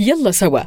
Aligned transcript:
يلا 0.00 0.30
سوا. 0.30 0.60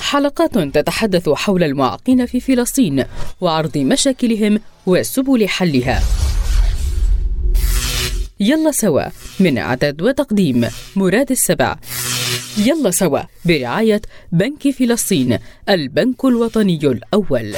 حلقات 0.00 0.58
تتحدث 0.58 1.28
حول 1.28 1.62
المعاقين 1.62 2.26
في 2.26 2.40
فلسطين 2.40 3.04
وعرض 3.40 3.78
مشاكلهم 3.78 4.60
وسبل 4.86 5.48
حلها. 5.48 6.02
يلا 8.40 8.70
سوا 8.70 9.02
من 9.40 9.58
إعداد 9.58 10.02
وتقديم 10.02 10.68
مراد 10.96 11.30
السبع. 11.30 11.76
يلا 12.58 12.90
سوا 12.90 13.20
برعاية 13.44 14.02
بنك 14.32 14.70
فلسطين 14.70 15.38
البنك 15.68 16.24
الوطني 16.24 16.80
الأول. 16.82 17.54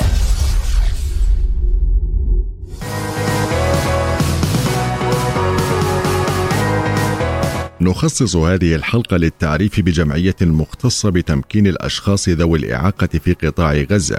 نخصص 7.81 8.37
هذه 8.37 8.75
الحلقة 8.75 9.17
للتعريف 9.17 9.81
بجمعية 9.81 10.37
مختصة 10.41 11.11
بتمكين 11.11 11.67
الأشخاص 11.67 12.29
ذوي 12.29 12.59
الإعاقة 12.59 13.07
في 13.07 13.33
قطاع 13.33 13.75
غزة 13.75 14.19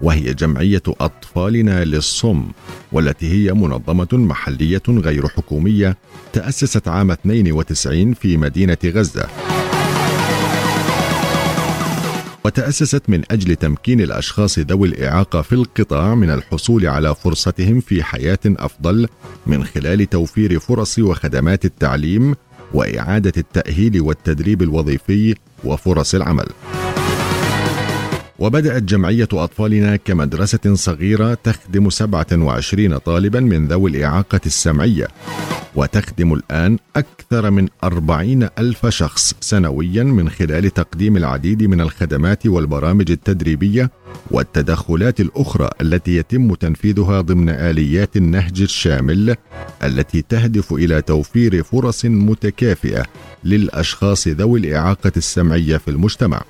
وهي 0.00 0.34
جمعية 0.34 0.82
أطفالنا 0.88 1.84
للصم 1.84 2.44
والتي 2.92 3.28
هي 3.32 3.52
منظمة 3.52 4.08
محلية 4.12 4.82
غير 4.88 5.28
حكومية 5.28 5.96
تأسست 6.32 6.88
عام 6.88 7.10
92 7.10 8.14
في 8.14 8.36
مدينة 8.36 8.78
غزة. 8.84 9.28
وتأسست 12.44 13.02
من 13.08 13.22
أجل 13.30 13.56
تمكين 13.56 14.00
الأشخاص 14.00 14.58
ذوي 14.58 14.88
الإعاقة 14.88 15.42
في 15.42 15.52
القطاع 15.52 16.14
من 16.14 16.30
الحصول 16.30 16.86
على 16.86 17.14
فرصتهم 17.14 17.80
في 17.80 18.02
حياة 18.02 18.38
أفضل 18.46 19.08
من 19.46 19.64
خلال 19.64 20.10
توفير 20.10 20.58
فرص 20.58 20.98
وخدمات 20.98 21.64
التعليم 21.64 22.34
وإعادة 22.74 23.32
التأهيل 23.36 24.00
والتدريب 24.00 24.62
الوظيفي 24.62 25.34
وفرص 25.64 26.14
العمل. 26.14 26.46
وبدأت 28.42 28.82
جمعية 28.82 29.28
أطفالنا 29.32 29.96
كمدرسة 29.96 30.74
صغيرة 30.74 31.34
تخدم 31.34 31.90
27 31.90 32.98
طالبا 32.98 33.40
من 33.40 33.68
ذوي 33.68 33.90
الإعاقة 33.90 34.40
السمعية 34.46 35.08
وتخدم 35.74 36.32
الآن 36.32 36.78
أكثر 36.96 37.50
من 37.50 37.68
40 37.84 38.48
ألف 38.58 38.86
شخص 38.86 39.34
سنويا 39.40 40.02
من 40.02 40.28
خلال 40.28 40.70
تقديم 40.70 41.16
العديد 41.16 41.62
من 41.62 41.80
الخدمات 41.80 42.46
والبرامج 42.46 43.10
التدريبية 43.10 43.90
والتدخلات 44.30 45.20
الأخرى 45.20 45.70
التي 45.80 46.16
يتم 46.16 46.54
تنفيذها 46.54 47.20
ضمن 47.20 47.48
آليات 47.48 48.16
النهج 48.16 48.62
الشامل 48.62 49.36
التي 49.82 50.22
تهدف 50.22 50.72
إلى 50.72 51.02
توفير 51.02 51.62
فرص 51.62 52.04
متكافئة 52.04 53.02
للأشخاص 53.44 54.28
ذوي 54.28 54.60
الإعاقة 54.60 55.12
السمعية 55.16 55.76
في 55.76 55.88
المجتمع. 55.88 56.42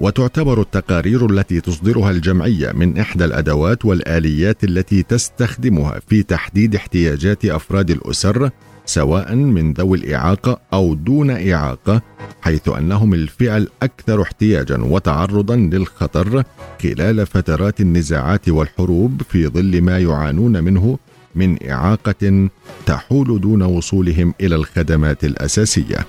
وتعتبر 0.00 0.60
التقارير 0.60 1.26
التي 1.30 1.60
تصدرها 1.60 2.10
الجمعية 2.10 2.72
من 2.72 2.98
إحدى 2.98 3.24
الأدوات 3.24 3.84
والآليات 3.84 4.64
التي 4.64 5.02
تستخدمها 5.02 6.00
في 6.08 6.22
تحديد 6.22 6.74
احتياجات 6.74 7.44
أفراد 7.44 7.90
الأسر 7.90 8.50
سواء 8.86 9.34
من 9.34 9.72
ذوي 9.72 9.98
الإعاقة 9.98 10.60
أو 10.72 10.94
دون 10.94 11.30
إعاقة 11.30 12.02
حيث 12.42 12.68
أنهم 12.68 13.14
الفئة 13.14 13.56
الأكثر 13.56 14.22
احتياجا 14.22 14.78
وتعرضا 14.82 15.56
للخطر 15.56 16.42
خلال 16.82 17.26
فترات 17.26 17.80
النزاعات 17.80 18.48
والحروب 18.48 19.22
في 19.28 19.46
ظل 19.46 19.82
ما 19.82 19.98
يعانون 19.98 20.64
منه 20.64 20.98
من 21.34 21.68
إعاقة 21.70 22.48
تحول 22.86 23.40
دون 23.40 23.62
وصولهم 23.62 24.34
إلى 24.40 24.54
الخدمات 24.54 25.24
الأساسية. 25.24 26.06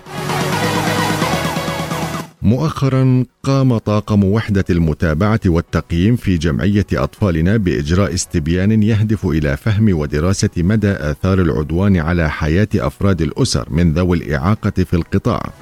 مؤخرا 2.46 3.26
قام 3.44 3.78
طاقم 3.78 4.24
وحدة 4.24 4.66
المتابعة 4.70 5.40
والتقييم 5.46 6.16
في 6.16 6.38
جمعية 6.38 6.86
أطفالنا 6.94 7.58
بإجراء 7.58 8.14
استبيان 8.14 8.84
يهدف 8.84 9.26
إلى 9.26 9.58
فهم 9.58 9.98
ودراسة 9.98 10.50
مدى 10.58 10.92
آثار 10.92 11.42
العدوان 11.42 11.98
على 11.98 12.30
حياة 12.30 12.68
أفراد 12.76 13.22
الأسر 13.22 13.68
من 13.70 13.94
ذوي 13.94 14.18
الإعاقة 14.18 14.84
في 14.84 14.94
القطاع. 14.94 15.54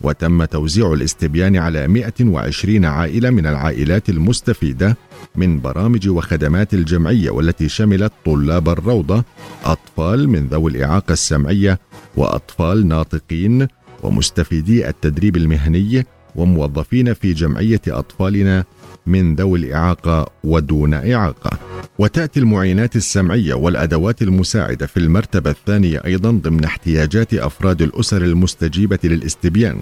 وتم 0.00 0.44
توزيع 0.44 0.92
الاستبيان 0.92 1.56
على 1.56 1.88
120 1.88 2.84
عائلة 2.84 3.30
من 3.30 3.46
العائلات 3.46 4.08
المستفيدة 4.08 4.96
من 5.36 5.60
برامج 5.60 6.08
وخدمات 6.08 6.74
الجمعية 6.74 7.30
والتي 7.30 7.68
شملت 7.68 8.12
طلاب 8.24 8.68
الروضة، 8.68 9.24
أطفال 9.64 10.28
من 10.28 10.46
ذوي 10.46 10.70
الإعاقة 10.70 11.12
السمعية، 11.12 11.78
وأطفال 12.16 12.88
ناطقين 12.88 13.68
ومستفيدي 14.02 14.88
التدريب 14.88 15.36
المهني 15.36 16.06
وموظفين 16.36 17.14
في 17.14 17.32
جمعية 17.32 17.80
أطفالنا 17.88 18.64
من 19.06 19.34
ذوي 19.34 19.58
الإعاقة 19.58 20.26
ودون 20.44 20.94
إعاقة. 20.94 21.58
وتأتي 21.98 22.40
المعينات 22.40 22.96
السمعية 22.96 23.54
والأدوات 23.54 24.22
المساعدة 24.22 24.86
في 24.86 24.96
المرتبة 24.96 25.50
الثانية 25.50 26.02
أيضا 26.04 26.30
ضمن 26.30 26.64
احتياجات 26.64 27.34
أفراد 27.34 27.82
الأسر 27.82 28.22
المستجيبة 28.22 28.98
للاستبيان. 29.04 29.78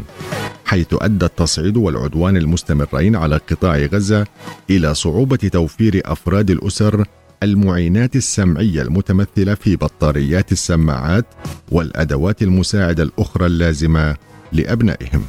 حيث 0.64 0.86
أدى 0.92 1.24
التصعيد 1.24 1.76
والعدوان 1.76 2.36
المستمرين 2.36 3.16
على 3.16 3.36
قطاع 3.36 3.76
غزة 3.78 4.26
إلى 4.70 4.94
صعوبة 4.94 5.36
توفير 5.36 6.02
أفراد 6.04 6.50
الأسر 6.50 7.04
المعينات 7.42 8.16
السمعية 8.16 8.82
المتمثلة 8.82 9.54
في 9.54 9.76
بطاريات 9.76 10.52
السماعات 10.52 11.26
والأدوات 11.70 12.42
المساعدة 12.42 13.02
الأخرى 13.02 13.46
اللازمة 13.46 14.16
لأبنائهم. 14.52 15.22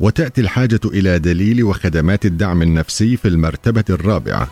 وتأتي 0.00 0.40
الحاجة 0.40 0.80
إلى 0.84 1.18
دليل 1.18 1.64
وخدمات 1.64 2.26
الدعم 2.26 2.62
النفسي 2.62 3.16
في 3.16 3.28
المرتبة 3.28 3.84
الرابعة 3.90 4.48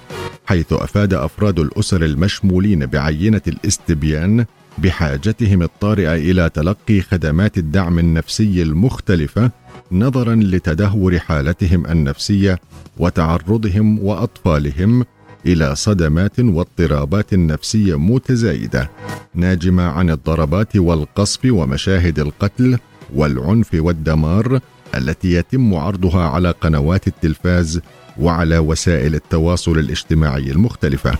حيث 0.46 0.72
أفاد 0.72 1.14
أفراد 1.14 1.58
الأسر 1.58 2.04
المشمولين 2.04 2.86
بعينة 2.86 3.42
الاستبيان 3.48 4.44
بحاجتهم 4.82 5.62
الطارئة 5.62 6.14
إلى 6.14 6.50
تلقي 6.54 7.00
خدمات 7.00 7.58
الدعم 7.58 7.98
النفسي 7.98 8.62
المختلفة 8.62 9.50
نظرا 9.92 10.34
لتدهور 10.34 11.18
حالتهم 11.18 11.86
النفسية 11.86 12.58
وتعرضهم 12.98 13.98
وأطفالهم 13.98 15.04
إلى 15.46 15.74
صدمات 15.74 16.40
واضطرابات 16.40 17.34
نفسية 17.34 17.98
متزايدة 17.98 18.90
ناجمة 19.34 19.82
عن 19.82 20.10
الضربات 20.10 20.76
والقصف 20.76 21.40
ومشاهد 21.44 22.18
القتل 22.18 22.78
والعنف 23.14 23.68
والدمار 23.74 24.60
التي 24.94 25.32
يتم 25.32 25.74
عرضها 25.74 26.28
على 26.28 26.50
قنوات 26.50 27.08
التلفاز 27.08 27.80
وعلى 28.20 28.58
وسائل 28.58 29.14
التواصل 29.14 29.78
الاجتماعي 29.78 30.50
المختلفة. 30.50 31.18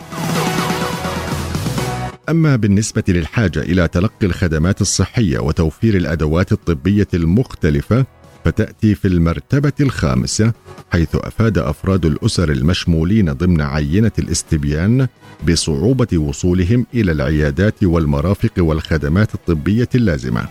أما 2.28 2.56
بالنسبة 2.56 3.02
للحاجة 3.08 3.60
إلى 3.60 3.88
تلقي 3.88 4.26
الخدمات 4.26 4.80
الصحية 4.80 5.38
وتوفير 5.38 5.96
الأدوات 5.96 6.52
الطبية 6.52 7.08
المختلفة 7.14 8.06
فتأتي 8.44 8.94
في 8.94 9.08
المرتبة 9.08 9.72
الخامسة 9.80 10.52
حيث 10.92 11.08
أفاد 11.14 11.58
أفراد 11.58 12.04
الأسر 12.06 12.52
المشمولين 12.52 13.32
ضمن 13.32 13.60
عينة 13.60 14.12
الاستبيان 14.18 15.08
بصعوبة 15.48 16.18
وصولهم 16.18 16.86
إلى 16.94 17.12
العيادات 17.12 17.84
والمرافق 17.84 18.52
والخدمات 18.58 19.34
الطبية 19.34 19.88
اللازمة 19.94 20.48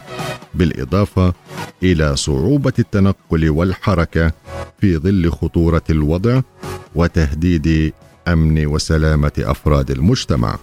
بالإضافة 0.56 1.34
إلى 1.84 2.16
صعوبة 2.16 2.74
التنقل 2.80 3.50
والحركة 3.50 4.32
في 4.82 4.98
ظل 4.98 5.32
خطورة 5.32 5.84
الوضع 5.90 6.42
وتهديد 6.96 7.94
أمن 8.28 8.66
وسلامة 8.66 9.32
أفراد 9.40 9.92
المجتمع. 9.92 10.58